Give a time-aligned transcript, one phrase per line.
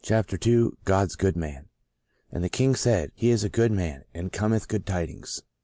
[0.09, 1.69] II GOD'S GOOD MAN
[2.31, 5.43] «And the King said, He is a good man, and cometh with good tidings."